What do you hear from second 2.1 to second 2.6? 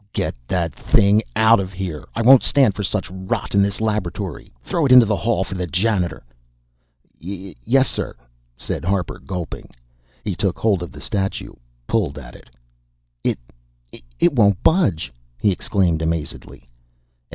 I won't